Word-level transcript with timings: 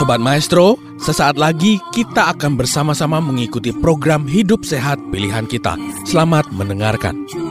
Sobat 0.00 0.16
Maestro, 0.20 0.80
sesaat 1.00 1.40
lagi 1.40 1.76
kita 1.92 2.32
akan 2.36 2.56
bersama-sama 2.56 3.20
mengikuti 3.20 3.72
program 3.72 4.24
Hidup 4.24 4.64
Sehat 4.64 5.00
Pilihan 5.12 5.44
Kita. 5.48 5.76
Selamat 6.08 6.48
mendengarkan. 6.52 7.49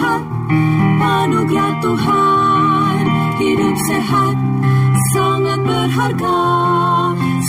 Sehat 0.00 0.24
anugerah 0.96 1.72
Tuhan 1.84 3.02
hidup 3.36 3.76
sehat 3.84 4.34
sangat 5.12 5.60
berharga 5.60 6.40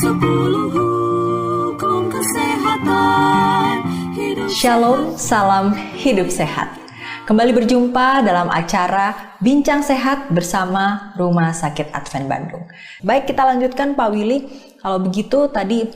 sepuluh 0.03 0.67
hukum 0.67 2.11
kesehatan 2.11 3.87
hidup 4.11 4.51
Shalom, 4.51 5.15
salam 5.15 5.71
hidup 5.95 6.27
sehat. 6.27 6.75
Kembali 7.23 7.55
berjumpa 7.55 8.19
dalam 8.19 8.51
acara 8.51 9.39
Bincang 9.39 9.79
Sehat 9.79 10.27
bersama 10.35 11.15
Rumah 11.15 11.55
Sakit 11.55 11.95
Advent 11.95 12.27
Bandung. 12.27 12.67
Baik, 12.99 13.31
kita 13.31 13.48
lanjutkan 13.48 13.95
Pak 13.95 14.11
Willy. 14.11 14.51
Kalau 14.76 14.99
begitu 14.99 15.48
tadi 15.48 15.87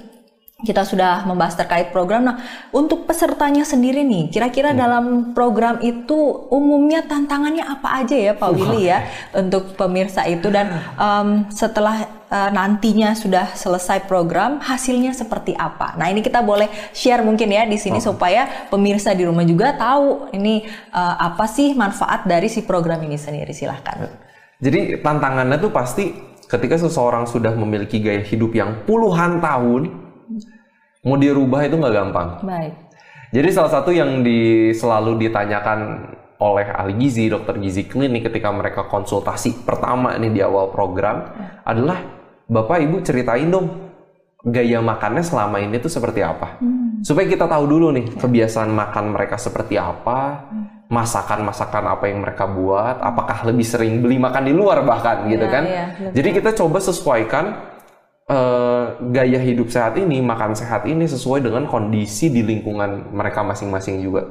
kita 0.64 0.88
sudah 0.88 1.28
membahas 1.28 1.60
terkait 1.60 1.92
program. 1.92 2.32
Nah, 2.32 2.40
untuk 2.72 3.04
pesertanya 3.04 3.68
sendiri 3.68 4.08
nih, 4.08 4.32
kira-kira 4.32 4.72
dalam 4.72 5.36
program 5.36 5.84
itu 5.84 6.16
umumnya 6.48 7.04
tantangannya 7.04 7.60
apa 7.60 8.00
aja 8.00 8.16
ya 8.16 8.32
Pak 8.32 8.50
Willy 8.56 8.88
ya 8.88 9.04
untuk 9.36 9.76
pemirsa 9.76 10.24
itu 10.24 10.48
dan 10.48 10.80
em, 10.96 11.52
setelah 11.52 12.08
eh, 12.32 12.50
nantinya 12.56 13.12
sudah 13.20 13.52
selesai 13.52 14.08
program 14.08 14.64
hasilnya 14.64 15.12
seperti 15.12 15.52
apa? 15.60 16.00
Nah, 16.00 16.08
ini 16.08 16.24
kita 16.24 16.40
boleh 16.40 16.72
share 16.96 17.20
mungkin 17.20 17.52
ya 17.52 17.68
di 17.68 17.76
sini 17.76 18.00
supaya 18.00 18.72
pemirsa 18.72 19.12
di 19.12 19.28
rumah 19.28 19.44
juga 19.44 19.76
tahu 19.76 20.32
ini 20.32 20.64
eh, 20.72 21.16
apa 21.20 21.52
sih 21.52 21.76
manfaat 21.76 22.24
dari 22.24 22.48
si 22.48 22.64
program 22.64 23.04
ini 23.04 23.20
sendiri. 23.20 23.52
Silahkan. 23.52 24.08
Jadi 24.64 25.04
tantangannya 25.04 25.60
tuh 25.60 25.76
pasti 25.76 26.16
ketika 26.48 26.80
seseorang 26.80 27.28
sudah 27.28 27.52
memiliki 27.52 28.00
gaya 28.00 28.24
hidup 28.24 28.56
yang 28.56 28.88
puluhan 28.88 29.44
tahun, 29.44 30.05
mau 31.06 31.18
dirubah 31.18 31.62
itu 31.66 31.76
nggak 31.78 31.94
gampang. 31.94 32.28
Baik. 32.42 32.74
Jadi 33.34 33.50
salah 33.52 33.72
satu 33.72 33.92
yang 33.92 34.24
di, 34.24 34.72
selalu 34.72 35.20
ditanyakan 35.28 35.80
oleh 36.40 36.68
ahli 36.68 36.94
gizi, 37.00 37.28
dokter 37.32 37.56
gizi 37.60 37.88
klinik 37.88 38.28
ketika 38.28 38.52
mereka 38.52 38.88
konsultasi 38.88 39.64
pertama 39.64 40.16
nih 40.20 40.32
di 40.32 40.42
awal 40.44 40.72
program 40.72 41.32
adalah 41.64 42.00
Bapak 42.46 42.78
Ibu 42.84 43.02
ceritain 43.02 43.48
dong 43.50 43.88
gaya 44.46 44.78
makannya 44.78 45.26
selama 45.26 45.58
ini 45.58 45.82
tuh 45.82 45.90
seperti 45.90 46.22
apa. 46.22 46.62
Supaya 47.02 47.26
kita 47.26 47.50
tahu 47.50 47.66
dulu 47.66 47.90
nih 47.96 48.14
kebiasaan 48.20 48.70
makan 48.70 49.16
mereka 49.16 49.42
seperti 49.42 49.76
apa, 49.80 50.46
masakan-masakan 50.86 51.84
apa 51.98 52.06
yang 52.08 52.22
mereka 52.22 52.46
buat, 52.46 53.02
apakah 53.02 53.42
lebih 53.50 53.66
sering 53.66 54.06
beli 54.06 54.22
makan 54.22 54.46
di 54.46 54.54
luar 54.54 54.86
bahkan 54.86 55.26
gitu 55.26 55.50
Iya, 55.50 55.54
kan. 55.54 55.64
betul. 55.66 56.12
Jadi 56.14 56.30
kita 56.30 56.50
coba 56.62 56.78
sesuaikan 56.78 57.46
eh, 58.26 58.86
gaya 59.14 59.40
hidup 59.40 59.70
sehat 59.70 59.96
ini, 59.96 60.18
makan 60.22 60.58
sehat 60.58 60.90
ini 60.90 61.06
sesuai 61.06 61.46
dengan 61.46 61.70
kondisi 61.70 62.34
di 62.34 62.42
lingkungan 62.42 63.14
mereka 63.14 63.46
masing-masing 63.46 64.02
juga. 64.02 64.26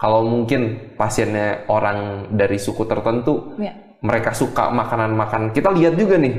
Kalau 0.00 0.24
mungkin 0.24 0.94
pasiennya 0.96 1.68
orang 1.68 2.30
dari 2.32 2.56
suku 2.56 2.88
tertentu, 2.88 3.52
Ya. 3.60 3.76
mereka 4.00 4.32
suka 4.32 4.72
makanan-makan. 4.72 5.52
Kita 5.52 5.68
lihat 5.76 6.00
juga 6.00 6.16
nih, 6.16 6.34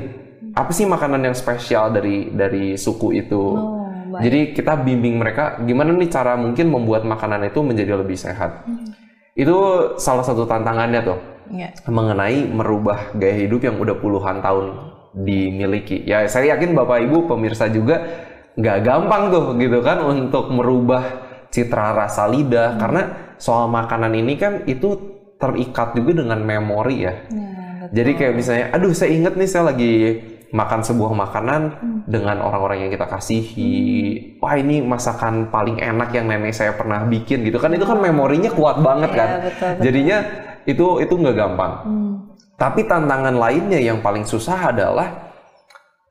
apa 0.56 0.74
sih 0.74 0.82
makanan 0.82 1.30
yang 1.30 1.36
spesial 1.36 1.94
dari 1.94 2.32
dari 2.34 2.74
suku 2.74 3.14
itu. 3.14 3.38
Oh, 3.38 3.86
baik. 4.10 4.20
Jadi 4.26 4.40
kita 4.58 4.72
bimbing 4.82 5.14
mereka 5.14 5.62
gimana 5.62 5.94
nih 5.94 6.10
cara 6.10 6.34
mungkin 6.34 6.74
membuat 6.74 7.06
makanan 7.06 7.46
itu 7.46 7.62
menjadi 7.62 8.02
lebih 8.02 8.18
sehat. 8.18 8.66
Hmm. 8.66 8.98
Itu 9.32 9.56
salah 9.96 10.26
satu 10.26 10.44
tantangannya 10.44 11.00
tuh 11.06 11.18
Ya. 11.48 11.70
mengenai 11.86 12.48
merubah 12.48 13.12
gaya 13.14 13.46
hidup 13.46 13.62
yang 13.62 13.78
udah 13.78 13.94
puluhan 13.96 14.42
tahun 14.42 14.91
dimiliki. 15.12 16.02
Ya 16.08 16.24
saya 16.26 16.56
yakin 16.56 16.72
Bapak 16.72 17.04
Ibu 17.04 17.28
pemirsa 17.28 17.68
juga 17.68 18.00
nggak 18.52 18.78
gampang 18.84 19.32
tuh 19.32 19.56
gitu 19.56 19.80
kan 19.80 20.04
untuk 20.04 20.52
merubah 20.52 21.04
citra 21.48 21.92
rasa 21.96 22.28
lidah 22.28 22.76
karena 22.80 23.34
soal 23.36 23.68
makanan 23.68 24.12
ini 24.16 24.36
kan 24.40 24.64
itu 24.68 24.96
terikat 25.36 25.96
juga 25.96 26.24
dengan 26.24 26.40
memori 26.40 27.04
ya. 27.04 27.14
Jadi 27.92 28.10
kayak 28.16 28.34
misalnya, 28.38 28.66
aduh 28.72 28.94
saya 28.96 29.12
inget 29.12 29.36
nih 29.36 29.48
saya 29.50 29.68
lagi 29.68 29.92
makan 30.52 30.80
sebuah 30.84 31.12
makanan 31.16 31.62
dengan 32.08 32.40
orang-orang 32.40 32.86
yang 32.86 32.90
kita 32.92 33.04
kasihi. 33.08 33.72
Wah 34.40 34.54
ini 34.56 34.80
masakan 34.80 35.48
paling 35.52 35.80
enak 35.80 36.12
yang 36.12 36.28
nenek 36.28 36.56
saya 36.56 36.72
pernah 36.72 37.04
bikin 37.04 37.44
gitu 37.44 37.60
kan. 37.60 37.72
Itu 37.72 37.84
kan 37.84 38.00
memorinya 38.00 38.48
kuat 38.52 38.80
banget 38.80 39.10
Iya, 39.12 39.18
kan. 39.18 39.28
betul, 39.28 39.48
betul. 39.50 39.82
Jadinya 39.84 40.18
itu 40.64 40.86
itu 41.04 41.14
nggak 41.18 41.36
gampang. 41.36 41.72
Tapi 42.62 42.86
tantangan 42.86 43.34
lainnya 43.34 43.82
yang 43.82 43.98
paling 43.98 44.22
susah 44.22 44.70
adalah 44.70 45.34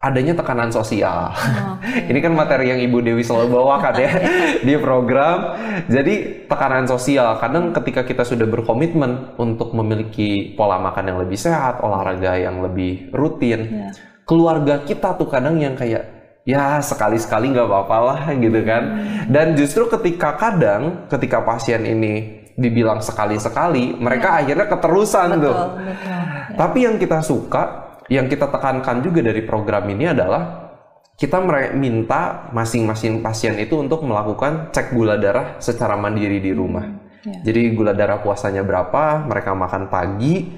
adanya 0.04 0.36
tekanan 0.36 0.68
sosial. 0.68 1.32
Ini 2.12 2.20
kan 2.20 2.36
materi 2.36 2.76
yang 2.76 2.82
Ibu 2.84 3.00
Dewi 3.00 3.24
selalu 3.24 3.56
bawakan 3.56 3.96
ya 3.96 4.12
di 4.68 4.76
program. 4.76 5.56
Jadi 5.88 6.44
tekanan 6.52 6.92
sosial 6.92 7.40
kadang 7.40 7.72
ketika 7.72 8.04
kita 8.04 8.28
sudah 8.28 8.44
berkomitmen 8.52 9.40
untuk 9.40 9.72
memiliki 9.72 10.52
pola 10.60 10.76
makan 10.76 11.16
yang 11.16 11.20
lebih 11.24 11.40
sehat, 11.40 11.80
olahraga 11.80 12.36
yang 12.36 12.60
lebih 12.60 13.16
rutin, 13.16 13.88
keluarga 14.28 14.84
kita 14.84 15.16
tuh 15.16 15.32
kadang 15.32 15.56
yang 15.56 15.80
kayak 15.80 16.04
ya 16.44 16.84
sekali-sekali 16.84 17.56
nggak 17.56 17.70
apa-apa 17.70 17.98
lah 18.04 18.22
gitu 18.36 18.60
kan. 18.68 18.84
Dan 19.32 19.56
justru 19.56 19.88
ketika 19.88 20.36
kadang 20.36 21.08
ketika 21.08 21.48
pasien 21.48 21.88
ini 21.88 22.44
dibilang 22.60 23.00
sekali-sekali, 23.00 23.96
mereka 23.96 24.44
akhirnya 24.44 24.68
keterusan 24.68 25.40
tuh. 25.40 25.56
Betul, 25.56 25.88
betul. 25.88 26.21
Tapi 26.58 26.88
yang 26.88 26.96
kita 27.00 27.20
suka, 27.24 27.96
yang 28.12 28.28
kita 28.28 28.48
tekankan 28.52 29.04
juga 29.04 29.24
dari 29.24 29.42
program 29.46 29.88
ini 29.92 30.12
adalah 30.12 30.72
kita 31.16 31.38
minta 31.78 32.50
masing-masing 32.50 33.22
pasien 33.22 33.54
itu 33.62 33.78
untuk 33.78 34.02
melakukan 34.02 34.74
cek 34.74 34.96
gula 34.98 35.22
darah 35.22 35.62
secara 35.62 35.94
mandiri 35.94 36.42
di 36.42 36.50
rumah. 36.50 36.88
Jadi 37.22 37.78
gula 37.78 37.94
darah 37.94 38.18
puasanya 38.18 38.66
berapa, 38.66 39.30
mereka 39.30 39.54
makan 39.54 39.94
pagi, 39.94 40.50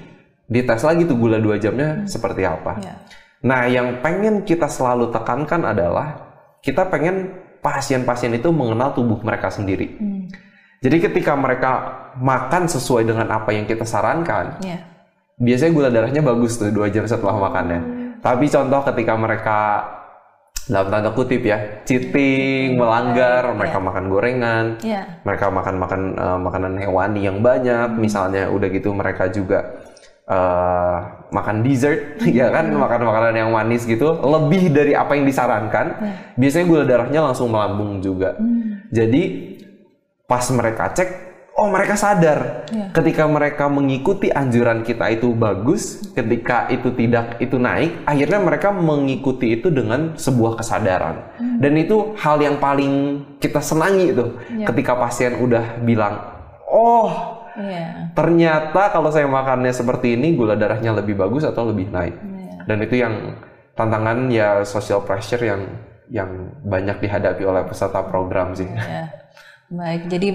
dites 0.48 0.80
lagi 0.80 1.04
tuh 1.04 1.20
gula 1.20 1.36
dua 1.36 1.60
jamnya 1.60 2.08
seperti 2.08 2.48
apa. 2.48 2.80
Ya. 2.80 2.94
Nah, 3.44 3.68
yang 3.68 4.00
pengen 4.00 4.48
kita 4.48 4.64
selalu 4.72 5.12
tekankan 5.12 5.68
adalah 5.68 6.32
kita 6.64 6.88
pengen 6.88 7.44
pasien-pasien 7.60 8.32
itu 8.32 8.48
mengenal 8.48 8.96
tubuh 8.96 9.20
mereka 9.20 9.52
sendiri. 9.52 10.00
Jadi 10.80 10.96
ketika 11.00 11.36
mereka 11.36 11.72
makan 12.16 12.68
sesuai 12.68 13.04
dengan 13.04 13.28
apa 13.28 13.52
yang 13.52 13.68
kita 13.68 13.84
sarankan, 13.84 14.64
Ya. 14.64 14.80
Biasanya 15.38 15.72
gula 15.74 15.88
darahnya 15.90 16.22
bagus 16.22 16.56
tuh 16.56 16.70
dua 16.70 16.88
jam 16.90 17.04
setelah 17.04 17.36
makannya. 17.38 17.80
Tapi 18.22 18.48
contoh 18.48 18.80
ketika 18.88 19.12
mereka 19.18 19.58
dalam 20.64 20.88
tanda 20.88 21.12
kutip 21.12 21.44
ya 21.44 21.84
cheating, 21.84 22.80
melanggar, 22.80 23.52
mereka 23.52 23.76
makan 23.76 24.04
gorengan, 24.08 24.64
Ya. 24.80 25.20
mereka 25.20 25.52
makan 25.52 25.76
makan 25.76 26.00
eh, 26.16 26.38
makanan 26.40 26.72
hewani 26.80 27.20
yang 27.20 27.44
banyak, 27.44 27.92
misalnya 28.00 28.48
udah 28.48 28.68
gitu 28.72 28.88
mereka 28.96 29.28
juga 29.28 29.84
eh, 30.24 30.96
makan 31.28 31.56
dessert, 31.60 32.16
ya 32.40 32.48
kan 32.48 32.72
makan 32.72 33.00
makanan 33.04 33.34
yang 33.36 33.50
manis 33.52 33.84
gitu, 33.84 34.16
lebih 34.24 34.72
dari 34.72 34.96
apa 34.96 35.12
yang 35.12 35.28
disarankan, 35.28 35.86
biasanya 36.40 36.64
gula 36.64 36.84
darahnya 36.88 37.20
langsung 37.28 37.52
melambung 37.52 38.00
juga. 38.00 38.32
Jadi 38.88 39.52
pas 40.24 40.48
mereka 40.48 40.96
cek, 40.96 41.08
oh 41.54 41.70
mereka 41.70 41.94
sadar 41.94 42.66
ketika 42.90 43.24
mereka 43.30 43.70
mengikuti 43.70 44.30
anjuran 44.30 44.82
kita 44.82 45.06
itu 45.14 45.30
bagus, 45.34 46.02
ketika 46.12 46.66
itu 46.70 46.90
tidak 46.98 47.38
itu 47.38 47.56
naik, 47.58 48.02
akhirnya 48.06 48.42
mereka 48.42 48.74
mengikuti 48.74 49.54
itu 49.54 49.70
dengan 49.70 50.18
sebuah 50.18 50.58
kesadaran. 50.58 51.16
Dan 51.62 51.78
itu 51.78 52.14
hal 52.18 52.42
yang 52.42 52.58
paling 52.58 53.22
kita 53.38 53.62
senangi 53.62 54.10
itu 54.10 54.34
ketika 54.66 54.98
pasien 54.98 55.38
udah 55.38 55.78
bilang, 55.82 56.18
oh 56.66 57.40
Iya. 57.54 58.10
ternyata 58.18 58.90
kalau 58.90 59.14
saya 59.14 59.30
makannya 59.30 59.70
seperti 59.70 60.18
ini 60.18 60.34
gula 60.34 60.58
darahnya 60.58 60.90
lebih 60.90 61.14
bagus 61.14 61.46
atau 61.46 61.70
lebih 61.70 61.86
naik. 61.86 62.18
Dan 62.66 62.82
itu 62.82 62.98
yang 62.98 63.38
tantangan 63.78 64.26
ya 64.26 64.66
social 64.66 65.06
pressure 65.06 65.38
yang 65.38 65.62
yang 66.10 66.50
banyak 66.66 66.98
dihadapi 66.98 67.46
oleh 67.46 67.62
peserta 67.62 68.02
program 68.02 68.58
sih. 68.58 68.66
Ya. 68.66 69.06
Baik, 69.70 70.10
jadi 70.10 70.28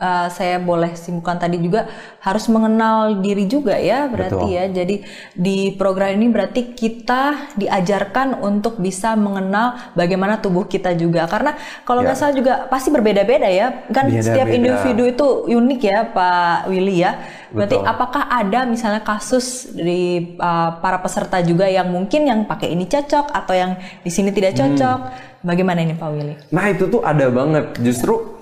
uh, 0.00 0.26
saya 0.32 0.56
boleh 0.58 0.96
simpulkan 0.96 1.36
tadi 1.36 1.60
juga 1.60 1.86
harus 2.24 2.48
mengenal 2.48 3.20
diri 3.20 3.44
juga 3.44 3.76
ya 3.76 4.08
berarti 4.08 4.40
Betul. 4.48 4.56
ya. 4.56 4.64
Jadi 4.72 4.96
di 5.36 5.76
program 5.76 6.16
ini 6.16 6.26
berarti 6.32 6.72
kita 6.72 7.52
diajarkan 7.54 8.40
untuk 8.40 8.80
bisa 8.80 9.12
mengenal 9.14 9.92
bagaimana 9.94 10.40
tubuh 10.40 10.64
kita 10.64 10.96
juga. 10.96 11.28
Karena 11.28 11.54
kalau 11.84 12.00
nggak 12.00 12.16
Ya. 12.16 12.20
salah 12.20 12.34
juga 12.34 12.52
pasti 12.66 12.88
berbeda-beda 12.88 13.46
ya. 13.46 13.86
Kan 13.92 14.08
setiap 14.10 14.48
Beda-beda. 14.48 14.56
individu 14.56 15.02
itu 15.06 15.26
unik 15.52 15.80
ya 15.84 15.98
Pak 16.08 16.72
Willy 16.72 17.04
ya. 17.04 17.12
Berarti 17.50 17.76
Betul. 17.76 17.92
apakah 17.92 18.22
ada 18.30 18.62
misalnya 18.64 19.02
kasus 19.02 19.68
dari 19.74 20.34
uh, 20.38 20.78
para 20.78 21.02
peserta 21.02 21.42
juga 21.42 21.66
yang 21.66 21.90
mungkin 21.90 22.24
yang 22.24 22.40
pakai 22.46 22.72
ini 22.72 22.86
cocok 22.86 23.34
atau 23.34 23.54
yang 23.54 23.74
di 24.00 24.10
sini 24.10 24.30
tidak 24.30 24.54
Hmm. 24.54 24.60
cocok? 24.74 25.00
Bagaimana 25.40 25.80
ini 25.80 25.96
Pak 25.96 26.08
Willy? 26.12 26.34
Nah 26.52 26.68
itu 26.68 26.86
tuh 26.86 27.00
ada 27.02 27.26
banget. 27.26 27.74
Justru 27.80 28.38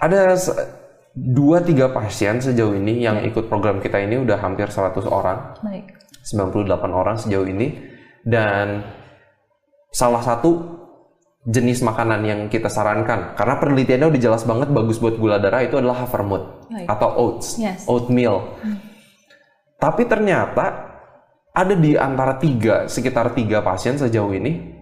ada 0.00 0.34
dua 1.20 1.60
tiga 1.60 1.92
pasien 1.92 2.40
sejauh 2.40 2.72
ini 2.72 3.04
yang 3.04 3.20
ikut 3.22 3.52
program 3.52 3.78
kita 3.78 4.00
ini 4.00 4.16
udah 4.16 4.40
hampir 4.40 4.72
100 4.72 5.04
orang, 5.04 5.60
Baik. 5.60 5.92
98 6.24 6.64
orang 6.92 7.16
sejauh 7.20 7.44
ini. 7.44 7.76
Dan 8.20 8.84
salah 9.92 10.20
satu 10.20 10.80
jenis 11.44 11.80
makanan 11.80 12.20
yang 12.20 12.40
kita 12.52 12.68
sarankan 12.68 13.32
karena 13.32 13.56
penelitiannya 13.56 14.12
udah 14.12 14.20
jelas 14.20 14.44
banget 14.44 14.68
bagus 14.68 15.00
buat 15.00 15.16
gula 15.16 15.40
darah 15.40 15.64
itu 15.64 15.80
adalah 15.80 16.04
havermut 16.04 16.68
Baik. 16.68 16.84
atau 16.84 17.08
oats, 17.16 17.56
Yes. 17.56 17.88
oatmeal. 17.88 18.60
Tapi 19.80 20.04
ternyata 20.04 20.92
ada 21.50 21.74
di 21.74 21.96
antara 21.96 22.36
tiga, 22.36 22.84
sekitar 22.86 23.32
tiga 23.32 23.64
pasien 23.64 23.96
sejauh 23.96 24.28
ini 24.36 24.79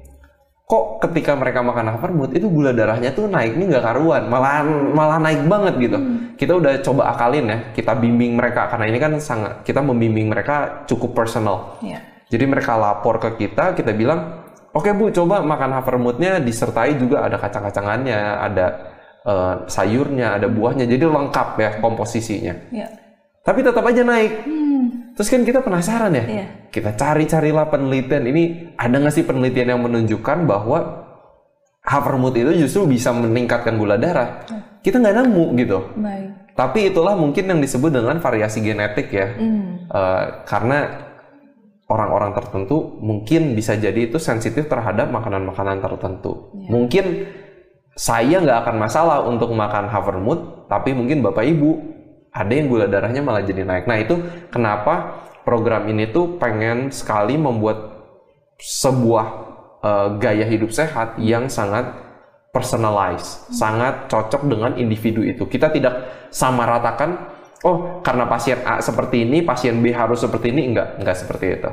kok 0.68 1.00
ketika 1.00 1.32
mereka 1.32 1.64
makan 1.64 1.96
havermut 1.96 2.36
itu 2.36 2.44
gula 2.52 2.76
darahnya 2.76 3.08
tuh 3.16 3.24
naiknya 3.24 3.72
nggak 3.72 3.84
karuan 3.88 4.28
malah 4.28 4.60
malah 4.68 5.16
naik 5.16 5.48
banget 5.48 5.74
gitu. 5.80 5.98
Kita 6.36 6.60
udah 6.60 6.84
coba 6.84 7.08
akalin 7.16 7.48
ya 7.48 7.58
kita 7.72 7.96
bimbing 7.96 8.36
mereka 8.36 8.68
karena 8.68 8.84
ini 8.92 8.98
kan 9.00 9.12
sangat 9.16 9.64
kita 9.64 9.80
membimbing 9.80 10.28
mereka 10.28 10.84
cukup 10.84 11.16
personal. 11.16 11.80
Ya. 11.80 12.04
jadi 12.28 12.44
mereka 12.44 12.76
lapor 12.76 13.16
ke 13.16 13.40
kita 13.40 13.72
kita 13.72 13.96
bilang 13.96 14.44
oke 14.76 14.92
bu 14.92 15.08
coba 15.08 15.40
makan 15.40 15.80
havermutnya 15.80 16.36
disertai 16.44 17.00
juga 17.00 17.24
ada 17.24 17.40
kacang-kacangannya 17.40 18.20
ada 18.36 18.66
eh, 19.24 19.54
sayurnya 19.72 20.36
ada 20.36 20.52
buahnya 20.52 20.84
jadi 20.84 21.08
lengkap 21.08 21.48
ya 21.56 21.70
komposisinya. 21.80 22.54
Ya. 22.68 22.92
tapi 23.40 23.64
tetap 23.64 23.80
aja 23.88 24.04
naik 24.04 24.44
Terus 25.18 25.34
kan 25.34 25.42
kita 25.42 25.66
penasaran 25.66 26.14
ya, 26.14 26.24
Iya. 26.30 26.46
kita 26.70 26.94
cari-carilah 26.94 27.66
penelitian 27.66 28.22
ini 28.30 28.42
ada 28.78 29.02
nggak 29.02 29.10
sih 29.10 29.26
penelitian 29.26 29.74
yang 29.74 29.82
menunjukkan 29.82 30.46
bahwa 30.46 30.78
havermut 31.82 32.38
itu 32.38 32.54
justru 32.62 32.86
bisa 32.86 33.10
meningkatkan 33.10 33.74
gula 33.74 33.98
darah? 33.98 34.46
Kita 34.78 35.02
nggak 35.02 35.16
nemu 35.18 35.44
gitu. 35.58 35.78
Baik. 35.98 36.54
Tapi 36.54 36.94
itulah 36.94 37.18
mungkin 37.18 37.50
yang 37.50 37.58
disebut 37.58 37.90
dengan 37.90 38.22
variasi 38.22 38.62
genetik 38.62 39.10
ya, 39.10 39.34
Eh, 39.88 40.24
karena 40.44 41.08
orang-orang 41.88 42.36
tertentu 42.36 43.00
mungkin 43.00 43.56
bisa 43.56 43.72
jadi 43.72 44.12
itu 44.12 44.20
sensitif 44.20 44.68
terhadap 44.68 45.08
makanan-makanan 45.08 45.80
tertentu. 45.80 46.52
Mungkin 46.68 47.24
saya 47.96 48.38
nggak 48.38 48.58
akan 48.68 48.76
masalah 48.76 49.24
untuk 49.24 49.48
makan 49.50 49.88
havermut, 49.88 50.68
tapi 50.68 50.92
mungkin 50.92 51.24
bapak 51.24 51.42
ibu 51.48 51.87
ada 52.38 52.52
yang 52.54 52.70
gula 52.70 52.86
darahnya 52.86 53.18
malah 53.18 53.42
jadi 53.42 53.66
naik. 53.66 53.90
Nah 53.90 53.98
itu 53.98 54.14
kenapa 54.54 55.26
program 55.42 55.90
ini 55.90 56.06
tuh 56.14 56.38
pengen 56.38 56.94
sekali 56.94 57.34
membuat 57.34 57.98
sebuah 58.62 59.26
eh, 59.82 60.08
gaya 60.22 60.46
hidup 60.46 60.70
sehat 60.70 61.18
yang 61.18 61.50
sangat 61.50 61.90
personalized, 62.54 63.50
sangat 63.50 64.06
cocok 64.06 64.46
dengan 64.46 64.78
individu 64.78 65.26
itu. 65.26 65.44
Kita 65.50 65.68
tidak 65.74 66.26
sama 66.30 66.64
ratakan, 66.64 67.28
oh 67.66 68.00
karena 68.00 68.24
pasien 68.30 68.62
A 68.64 68.78
seperti 68.78 69.26
ini, 69.26 69.42
pasien 69.42 69.82
B 69.82 69.90
harus 69.90 70.22
seperti 70.22 70.54
ini, 70.54 70.72
enggak, 70.72 70.96
enggak 71.02 71.16
seperti 71.18 71.58
itu. 71.58 71.70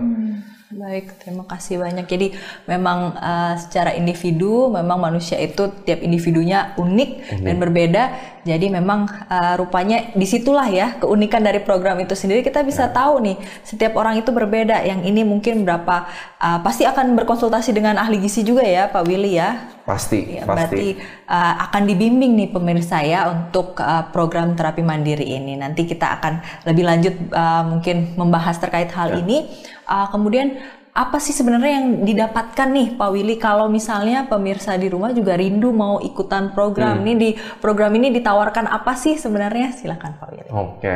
Baik, 0.65 1.21
terima 1.21 1.45
kasih 1.45 1.77
banyak. 1.77 2.09
Jadi 2.09 2.33
memang 2.65 3.13
uh, 3.13 3.53
secara 3.53 3.93
individu, 3.93 4.73
memang 4.73 4.97
manusia 4.97 5.37
itu 5.37 5.69
tiap 5.85 6.01
individunya 6.01 6.73
unik 6.81 7.37
dan 7.45 7.55
berbeda. 7.61 8.03
Jadi 8.41 8.73
memang 8.73 9.05
uh, 9.29 9.53
rupanya 9.61 10.09
di 10.17 10.25
situlah 10.25 10.65
ya 10.65 10.97
keunikan 10.97 11.45
dari 11.45 11.61
program 11.61 12.01
itu 12.01 12.17
sendiri. 12.17 12.41
Kita 12.41 12.65
bisa 12.65 12.89
tahu 12.89 13.21
nih 13.21 13.37
setiap 13.61 13.93
orang 13.93 14.17
itu 14.17 14.33
berbeda. 14.33 14.81
Yang 14.81 15.05
ini 15.05 15.21
mungkin 15.21 15.69
berapa 15.69 16.09
uh, 16.41 16.59
pasti 16.65 16.81
akan 16.81 17.13
berkonsultasi 17.13 17.69
dengan 17.69 18.01
ahli 18.01 18.17
gizi 18.17 18.41
juga 18.41 18.65
ya, 18.65 18.89
Pak 18.89 19.05
Willy 19.05 19.37
ya. 19.37 19.74
Pasti, 19.85 20.35
Ya, 20.35 20.43
pasti. 20.43 20.49
berarti 20.49 20.87
uh, 21.29 21.53
akan 21.69 21.81
dibimbing 21.85 22.33
nih 22.33 22.49
pemirsa 22.49 23.05
ya 23.05 23.29
untuk 23.29 23.77
uh, 23.77 24.09
program 24.09 24.57
terapi 24.57 24.81
mandiri 24.81 25.29
ini. 25.29 25.53
Nanti 25.53 25.85
kita 25.85 26.17
akan 26.17 26.33
lebih 26.65 26.83
lanjut 26.83 27.13
uh, 27.29 27.63
mungkin 27.63 28.17
membahas 28.17 28.57
terkait 28.57 28.89
hal 28.89 29.13
Ya. 29.13 29.21
ini. 29.21 29.45
Uh, 29.85 30.09
kemudian 30.09 30.57
apa 30.89 31.19
sih 31.19 31.35
sebenarnya 31.35 31.71
yang 31.75 31.87
didapatkan 32.01 32.67
nih 32.71 32.87
Pak 32.95 33.09
Willy 33.11 33.35
kalau 33.35 33.67
misalnya 33.67 34.25
pemirsa 34.25 34.73
di 34.73 34.87
rumah 34.87 35.11
juga 35.11 35.35
rindu 35.35 35.69
mau 35.69 35.99
ikutan 35.99 36.55
program 36.55 36.97
Hmm. 36.97 37.03
ini 37.03 37.13
di 37.13 37.29
program 37.59 37.91
ini 37.93 38.09
ditawarkan 38.09 38.65
apa 38.65 38.95
sih 38.95 39.19
sebenarnya? 39.19 39.69
Silakan 39.69 40.15
Pak 40.17 40.27
Willy. 40.31 40.49
Oke. 40.49 40.93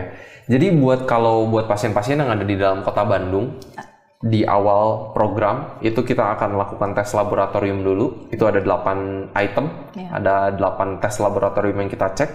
Jadi 0.50 0.65
buat 0.74 1.03
kalau 1.03 1.45
buat 1.45 1.68
pasien-pasien 1.68 2.18
yang 2.18 2.31
ada 2.31 2.41
di 2.41 2.56
dalam 2.56 2.81
kota 2.81 3.03
Bandung 3.03 3.59
di 4.19 4.44
awal 4.44 5.16
program 5.16 5.80
itu 5.80 6.04
kita 6.04 6.36
akan 6.36 6.60
lakukan 6.60 6.92
tes 6.92 7.16
laboratorium 7.16 7.80
dulu. 7.80 8.27
Itu 8.27 8.44
ada 8.45 8.60
8 8.60 9.31
item, 9.31 9.66
Ya. 9.95 10.12
ada 10.12 10.36
8 10.51 11.00
tes 11.00 11.16
laboratorium 11.18 11.80
yang 11.80 11.89
kita 11.89 12.12
cek. 12.12 12.31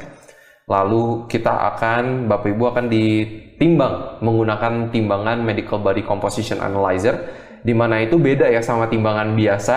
Lalu 0.65 1.29
kita 1.29 1.53
akan 1.77 2.25
Bapak 2.25 2.49
Ibu 2.49 2.65
akan 2.73 2.87
ditimbang 2.89 4.25
menggunakan 4.25 4.89
timbangan 4.89 5.45
Medical 5.45 5.85
Body 5.85 6.01
Composition 6.01 6.57
Analyzer 6.57 7.21
di 7.61 7.77
mana 7.77 8.01
itu 8.01 8.17
beda 8.17 8.49
ya 8.49 8.65
sama 8.65 8.89
timbangan 8.89 9.37
biasa. 9.37 9.75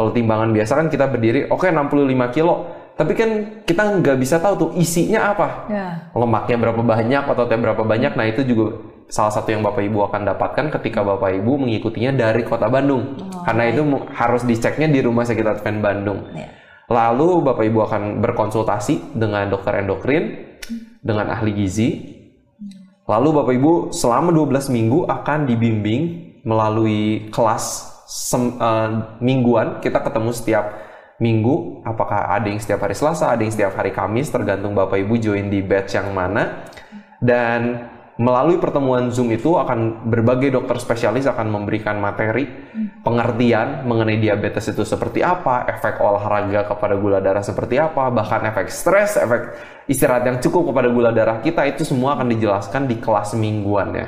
Kalau 0.00 0.16
timbangan 0.16 0.56
biasa 0.56 0.72
kan 0.76 0.86
kita 0.88 1.12
berdiri, 1.12 1.44
oke 1.44 1.68
65 1.68 2.32
kilo. 2.32 2.54
Tapi 2.96 3.12
kan 3.16 3.30
kita 3.64 4.00
nggak 4.00 4.16
bisa 4.16 4.36
tahu 4.40 4.54
tuh 4.56 4.70
isinya 4.76 5.32
apa 5.32 5.48
Ya. 5.68 6.08
lemaknya 6.12 6.56
berapa 6.56 6.80
banyak, 6.84 7.22
ototnya 7.28 7.56
berapa 7.60 7.80
banyak. 7.80 8.12
Nah 8.12 8.26
itu 8.28 8.40
juga 8.44 8.76
salah 9.10 9.34
satu 9.34 9.50
yang 9.50 9.66
Bapak 9.66 9.82
Ibu 9.82 10.06
akan 10.06 10.22
dapatkan 10.22 10.66
ketika 10.80 11.02
Bapak 11.02 11.34
Ibu 11.42 11.66
mengikutinya 11.66 12.14
dari 12.14 12.46
Kota 12.46 12.70
Bandung. 12.70 13.18
Karena 13.42 13.66
itu 13.66 13.82
harus 14.14 14.46
diceknya 14.46 14.86
di 14.86 15.02
Rumah 15.02 15.26
Sakit 15.26 15.46
Advent 15.46 15.78
Bandung. 15.82 16.30
Ya. 16.32 16.48
Lalu 16.90 17.42
Bapak 17.46 17.64
Ibu 17.66 17.78
akan 17.86 18.02
berkonsultasi 18.22 19.14
dengan 19.18 19.46
dokter 19.50 19.78
endokrin, 19.82 20.58
dengan 21.02 21.30
ahli 21.30 21.54
gizi. 21.54 21.88
Lalu 23.06 23.28
Bapak 23.30 23.52
Ibu 23.58 23.72
selama 23.90 24.30
12 24.30 24.70
minggu 24.70 25.06
akan 25.06 25.46
dibimbing 25.46 26.02
melalui 26.46 27.30
kelas 27.34 27.90
sem- 28.06 28.58
eh, 28.58 28.90
mingguan. 29.22 29.82
Kita 29.82 30.02
ketemu 30.02 30.30
setiap 30.30 30.64
minggu. 31.22 31.86
Apakah 31.86 32.30
ada 32.30 32.50
yang 32.50 32.58
setiap 32.58 32.86
hari 32.86 32.94
Selasa, 32.98 33.30
ada 33.30 33.42
yang 33.42 33.54
setiap 33.54 33.74
hari 33.74 33.94
Kamis, 33.94 34.30
tergantung 34.30 34.74
Bapak 34.74 34.98
Ibu 34.98 35.14
join 35.18 35.46
di 35.46 35.62
batch 35.62 35.94
yang 35.94 36.10
mana. 36.10 36.66
Dan 37.22 37.86
melalui 38.20 38.60
pertemuan 38.60 39.08
Zoom 39.08 39.32
itu 39.32 39.56
akan 39.56 40.04
berbagai 40.12 40.52
dokter 40.52 40.76
spesialis 40.76 41.24
akan 41.24 41.48
memberikan 41.48 41.96
materi 41.96 42.44
pengertian 43.00 43.88
mengenai 43.88 44.20
diabetes 44.20 44.68
itu 44.68 44.84
seperti 44.84 45.24
apa, 45.24 45.64
efek 45.64 46.04
olahraga 46.04 46.68
kepada 46.68 47.00
gula 47.00 47.24
darah 47.24 47.40
seperti 47.40 47.80
apa, 47.80 48.12
bahkan 48.12 48.44
efek 48.44 48.68
stres, 48.68 49.16
efek 49.16 49.56
istirahat 49.88 50.28
yang 50.28 50.36
cukup 50.36 50.68
kepada 50.68 50.92
gula 50.92 51.16
darah 51.16 51.40
kita 51.40 51.64
itu 51.64 51.80
semua 51.80 52.20
akan 52.20 52.28
dijelaskan 52.28 52.84
di 52.84 53.00
kelas 53.00 53.32
mingguan 53.40 53.96
ya. 53.96 54.06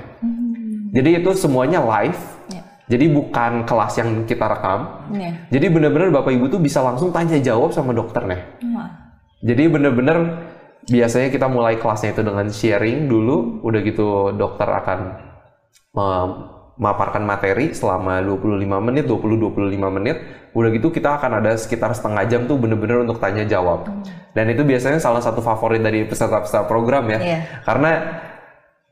Jadi 0.93 1.25
itu 1.25 1.31
semuanya 1.33 1.81
live. 1.81 2.21
Ya. 2.53 2.63
Jadi 2.93 3.09
bukan 3.09 3.65
kelas 3.65 3.97
yang 3.97 4.29
kita 4.29 4.45
rekam. 4.45 5.09
Ya. 5.17 5.33
Jadi 5.49 5.73
benar-benar 5.73 6.13
Bapak 6.13 6.37
Ibu 6.37 6.53
tuh 6.53 6.61
bisa 6.61 6.85
langsung 6.85 7.09
tanya 7.09 7.41
jawab 7.41 7.73
sama 7.73 7.97
dokternya. 7.97 8.45
Wah. 8.77 8.93
Jadi 9.41 9.73
bener-bener 9.73 10.52
biasanya 10.89 11.29
kita 11.31 11.47
mulai 11.47 11.79
kelasnya 11.79 12.15
itu 12.15 12.23
dengan 12.27 12.47
sharing 12.51 13.07
dulu, 13.07 13.63
udah 13.63 13.81
gitu 13.83 14.35
dokter 14.35 14.67
akan 14.67 14.99
memaparkan 15.93 17.23
materi 17.23 17.77
selama 17.77 18.25
25 18.25 18.67
menit, 18.83 19.05
20-25 19.07 19.97
menit. 19.99 20.17
Udah 20.53 20.69
gitu 20.73 20.93
kita 20.93 21.17
akan 21.17 21.41
ada 21.41 21.57
sekitar 21.57 21.93
setengah 21.97 22.25
jam 22.29 22.45
tuh 22.45 22.61
bener-bener 22.61 23.05
untuk 23.05 23.21
tanya 23.23 23.45
jawab. 23.49 23.89
Dan 24.33 24.49
itu 24.53 24.65
biasanya 24.65 25.01
salah 25.01 25.21
satu 25.21 25.45
favorit 25.45 25.81
dari 25.81 26.05
peserta-peserta 26.09 26.65
program 26.69 27.09
ya. 27.09 27.19
Iya. 27.21 27.39
Karena 27.65 27.91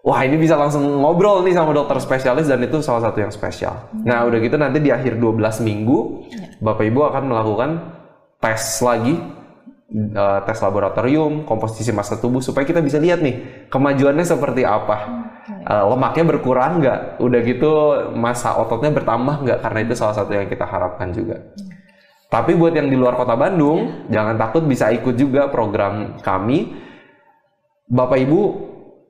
wah 0.00 0.20
ini 0.24 0.40
bisa 0.40 0.56
langsung 0.56 0.84
ngobrol 0.84 1.44
nih 1.44 1.56
sama 1.56 1.76
dokter 1.76 1.96
spesialis 2.00 2.48
dan 2.48 2.60
itu 2.64 2.80
salah 2.80 3.08
satu 3.08 3.20
yang 3.20 3.32
spesial. 3.32 3.88
Nah 4.04 4.24
udah 4.24 4.38
gitu 4.40 4.56
nanti 4.56 4.80
di 4.80 4.88
akhir 4.88 5.20
12 5.20 5.64
minggu 5.64 5.98
Bapak 6.60 6.84
Ibu 6.88 7.00
akan 7.12 7.22
melakukan 7.28 7.70
tes 8.40 8.80
lagi 8.80 9.39
eh, 9.90 10.38
tes 10.46 10.58
laboratorium 10.62 11.42
komposisi 11.42 11.90
massa 11.90 12.16
tubuh 12.16 12.38
supaya 12.38 12.62
kita 12.62 12.78
bisa 12.80 12.96
lihat 13.02 13.20
nih 13.20 13.66
kemajuannya 13.68 14.24
seperti 14.24 14.62
apa. 14.62 14.96
Eh, 15.50 15.84
lemaknya 15.90 16.24
berkurang 16.24 16.78
nggak? 16.80 17.18
Udah 17.18 17.40
gitu 17.42 17.70
massa 18.14 18.54
ototnya 18.56 18.94
bertambah 18.94 19.42
nggak? 19.42 19.58
Karena 19.60 19.78
itu 19.82 19.94
salah 19.98 20.14
satu 20.14 20.32
yang 20.32 20.46
kita 20.46 20.64
harapkan 20.64 21.10
juga. 21.10 21.42
Tapi 22.30 22.54
buat 22.54 22.70
yang 22.70 22.86
di 22.86 22.94
luar 22.94 23.18
kota 23.18 23.34
Bandung, 23.34 24.06
jangan 24.06 24.38
takut 24.38 24.62
bisa 24.62 24.94
ikut 24.94 25.18
juga 25.18 25.50
program 25.50 26.14
kami 26.22 26.78
Bapak 27.90 28.22
Ibu 28.22 28.40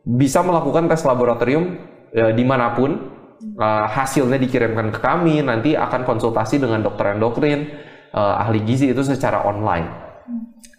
bisa 0.09 0.41
melakukan 0.41 0.89
tes 0.89 1.05
laboratorium 1.05 1.77
e, 2.17 2.33
di 2.33 2.45
mana 2.49 2.73
pun 2.73 2.97
e, 3.45 3.69
hasilnya 3.93 4.41
dikirimkan 4.41 4.89
ke 4.97 5.01
kami 5.05 5.45
nanti 5.45 5.77
akan 5.77 6.09
konsultasi 6.09 6.57
dengan 6.57 6.81
dokter 6.81 7.13
endokrin 7.13 7.69
e, 8.09 8.21
ahli 8.21 8.65
gizi 8.65 8.89
itu 8.89 9.05
secara 9.05 9.45
online 9.45 10.10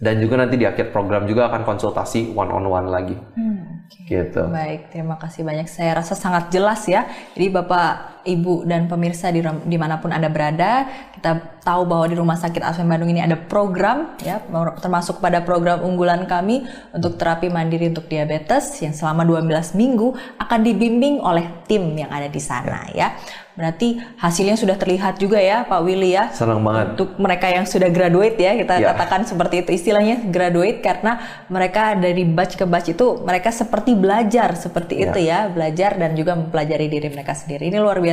dan 0.02 0.18
juga 0.18 0.42
nanti 0.42 0.58
di 0.58 0.66
akhir 0.66 0.90
program 0.90 1.30
juga 1.30 1.46
akan 1.54 1.62
konsultasi 1.62 2.34
one 2.34 2.50
on 2.50 2.66
one 2.66 2.90
lagi 2.90 3.14
Hmm, 3.38 3.86
oke. 3.86 4.02
gitu 4.10 4.44
Baik, 4.50 4.90
terima 4.90 5.16
kasih 5.22 5.46
banyak. 5.46 5.70
Saya 5.70 6.02
rasa 6.02 6.18
sangat 6.18 6.50
jelas 6.50 6.82
ya. 6.90 7.06
Jadi 7.38 7.48
Bapak, 7.54 8.21
Ibu, 8.22 8.64
dan 8.64 8.86
pemirsa 8.86 9.30
di 9.30 9.42
di 9.42 9.78
mana 9.78 9.98
pun 9.98 10.10
Anda 10.10 10.28
berada, 10.28 10.86
kita 11.16 11.62
tahu 11.62 11.86
bahwa 11.86 12.06
di 12.06 12.16
Rumah 12.18 12.38
Sakit 12.38 12.62
Advent 12.62 12.90
Bandung 12.90 13.10
ini 13.10 13.22
ada 13.22 13.38
program 13.38 14.14
ya, 14.22 14.42
termasuk 14.78 15.18
pada 15.18 15.42
program 15.42 15.82
unggulan 15.82 16.26
kami 16.26 16.66
untuk 16.92 17.16
terapi 17.16 17.48
mandiri 17.48 17.90
untuk 17.90 18.06
diabetes 18.06 18.78
yang 18.82 18.92
selama 18.92 19.24
12 19.24 19.74
minggu 19.74 20.14
akan 20.38 20.60
dibimbing 20.62 21.24
oleh 21.24 21.66
tim 21.66 21.96
yang 21.96 22.10
ada 22.10 22.28
di 22.28 22.42
sana 22.42 22.86
ya. 22.92 23.16
Berarti 23.52 24.00
hasilnya 24.16 24.56
sudah 24.56 24.80
terlihat 24.80 25.20
juga 25.20 25.36
ya 25.36 25.68
Pak 25.68 25.84
Willy 25.84 26.16
ya. 26.16 26.32
senang 26.32 26.64
banget 26.64 26.96
Untuk 26.96 27.20
mereka 27.20 27.52
yang 27.52 27.68
sudah 27.68 27.92
graduate 27.92 28.40
ya, 28.40 28.56
kita 28.56 28.80
Ya. 28.80 28.96
katakan 28.96 29.28
seperti 29.28 29.68
itu 29.68 29.76
istilahnya 29.76 30.24
graduate 30.32 30.80
karena 30.80 31.20
mereka 31.52 31.94
dari 32.00 32.24
batch 32.24 32.56
ke 32.56 32.64
batch 32.64 32.96
itu 32.96 33.20
mereka 33.22 33.52
seperti 33.52 33.92
belajar 33.94 34.56
seperti 34.56 35.04
Ya. 35.04 35.12
itu 35.12 35.20
ya, 35.20 35.40
belajar 35.52 36.00
dan 36.00 36.16
juga 36.16 36.40
mempelajari 36.40 36.88
diri 36.88 37.12
mereka 37.12 37.36
sendiri. 37.36 37.68
Ini 37.68 37.78
luar 37.78 38.00
biasa 38.00 38.11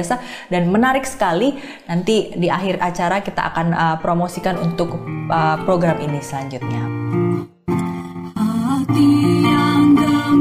dan 0.52 0.70
menarik 0.70 1.02
sekali. 1.02 1.56
Nanti 1.90 2.36
di 2.36 2.46
akhir 2.46 2.78
acara 2.78 3.24
kita 3.24 3.42
akan 3.54 3.66
uh, 3.74 3.96
promosikan 3.98 4.54
untuk 4.60 4.94
uh, 5.32 5.58
program 5.66 5.98
ini 5.98 6.22
selanjutnya. 6.22 6.84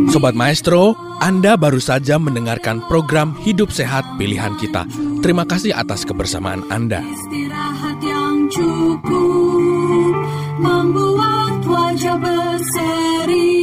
Sobat 0.08 0.34
Maestro, 0.34 0.96
Anda 1.20 1.60
baru 1.60 1.78
saja 1.78 2.18
mendengarkan 2.18 2.82
program 2.90 3.36
Hidup 3.44 3.70
Sehat 3.70 4.08
Pilihan 4.18 4.56
Kita. 4.58 4.88
Terima 5.22 5.44
kasih 5.44 5.76
atas 5.76 6.08
kebersamaan 6.08 6.66
Anda. 6.74 7.04
Istirahat 7.04 8.00
yang 8.02 8.48
cukup 8.50 10.14
membuat 10.58 11.62
wajah 11.68 12.18
berseri. 12.18 13.57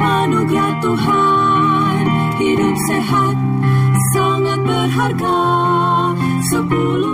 Anugerah 0.00 0.72
Tuhan. 0.82 2.02
Hidup 2.40 2.76
sehat, 2.90 3.36
sangat 4.14 4.60
berharga. 4.66 5.42
Sepuluh 6.50 7.13